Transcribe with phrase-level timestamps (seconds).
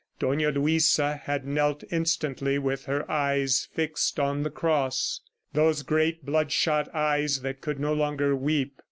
[0.17, 5.21] Dona Luisa had knelt instantly, with her eyes fixed on the cross
[5.53, 8.79] those great, bloodshot eyes that could no longer weep.